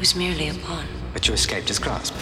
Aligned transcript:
I 0.00 0.02
was 0.02 0.16
merely 0.16 0.48
a 0.48 0.54
pawn. 0.54 0.86
But 1.12 1.28
you 1.28 1.34
escaped 1.34 1.68
his 1.68 1.78
grasp. 1.78 2.14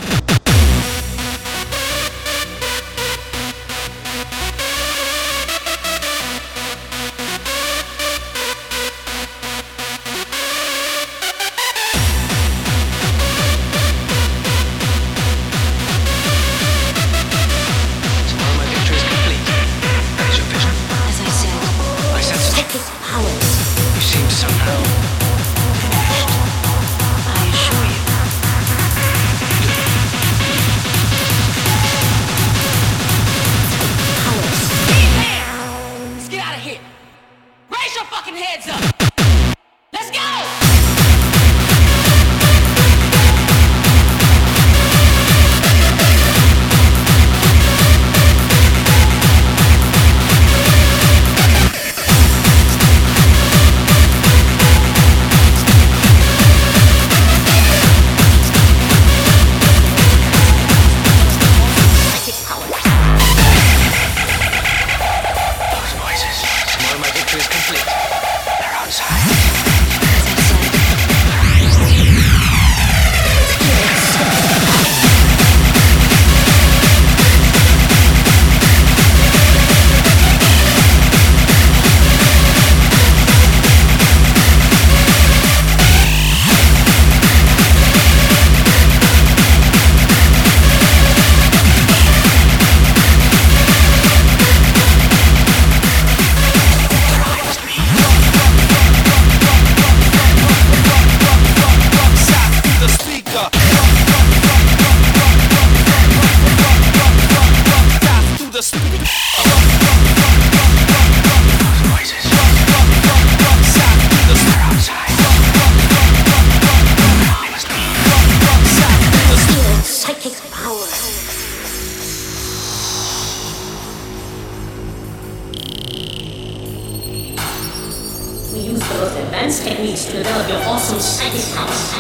dance 129.49 129.65
techniques 129.65 130.05
to 130.05 130.13
develop 130.13 130.47
your 130.47 130.61
awesome 130.65 131.01
psychic 131.01 131.41
powers. 131.57 131.95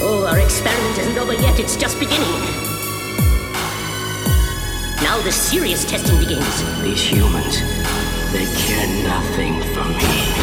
Oh, 0.00 0.26
our 0.28 0.38
experiment 0.38 0.98
isn't 0.98 1.18
over 1.18 1.32
yet, 1.34 1.58
it's 1.58 1.74
just 1.74 1.98
beginning. 1.98 2.28
Now 5.02 5.20
the 5.22 5.32
serious 5.32 5.84
testing 5.84 6.20
begins. 6.20 6.62
These 6.82 7.02
humans, 7.02 7.58
they 8.32 8.46
care 8.62 8.86
nothing 9.02 9.60
for 9.74 9.84
me. 9.84 10.33